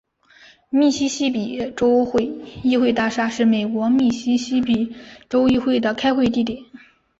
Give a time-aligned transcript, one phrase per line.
[0.71, 2.03] 密西西比州
[2.63, 4.95] 议会大厦是美国密西西比
[5.29, 6.63] 州议会的开会地点。